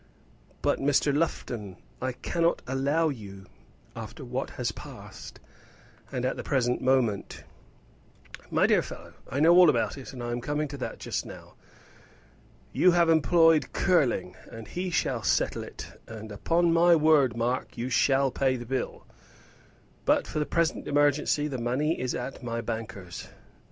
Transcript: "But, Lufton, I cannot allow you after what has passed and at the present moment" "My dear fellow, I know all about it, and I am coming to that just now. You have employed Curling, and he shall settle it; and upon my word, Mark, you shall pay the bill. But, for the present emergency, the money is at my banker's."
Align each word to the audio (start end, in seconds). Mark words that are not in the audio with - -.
"But, 0.63 0.79
Lufton, 0.79 1.77
I 2.01 2.13
cannot 2.13 2.63
allow 2.65 3.09
you 3.09 3.45
after 3.95 4.25
what 4.25 4.49
has 4.57 4.71
passed 4.71 5.39
and 6.11 6.25
at 6.25 6.37
the 6.37 6.43
present 6.43 6.81
moment" 6.81 7.43
"My 8.59 8.65
dear 8.65 8.81
fellow, 8.81 9.13
I 9.29 9.39
know 9.39 9.53
all 9.55 9.69
about 9.69 9.99
it, 9.99 10.11
and 10.11 10.23
I 10.23 10.31
am 10.31 10.41
coming 10.41 10.67
to 10.69 10.77
that 10.77 10.97
just 10.97 11.23
now. 11.23 11.53
You 12.73 12.89
have 12.93 13.09
employed 13.11 13.73
Curling, 13.73 14.35
and 14.51 14.67
he 14.67 14.89
shall 14.89 15.21
settle 15.21 15.61
it; 15.61 16.01
and 16.07 16.31
upon 16.31 16.73
my 16.73 16.95
word, 16.95 17.37
Mark, 17.37 17.77
you 17.77 17.91
shall 17.91 18.31
pay 18.31 18.55
the 18.55 18.65
bill. 18.65 19.05
But, 20.05 20.25
for 20.25 20.39
the 20.39 20.47
present 20.47 20.87
emergency, 20.87 21.47
the 21.47 21.59
money 21.59 21.99
is 22.01 22.15
at 22.15 22.41
my 22.41 22.59
banker's." 22.61 23.27